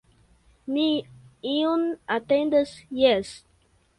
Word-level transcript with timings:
Mi 0.77 0.85
iun 1.51 1.83
atendas, 2.17 2.75
jes! 3.03 3.35